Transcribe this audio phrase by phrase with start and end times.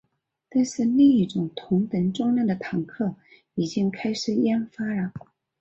[0.49, 3.13] 但是另一种同等重量的坦克
[3.53, 5.13] 已经开始研发了。